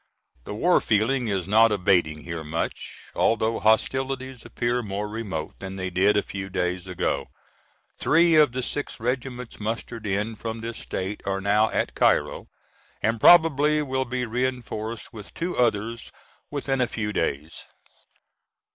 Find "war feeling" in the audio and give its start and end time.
0.55-1.27